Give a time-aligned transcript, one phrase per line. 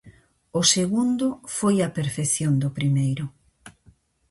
[0.59, 1.27] O segundo
[1.57, 3.25] foi a perfección do primeiro.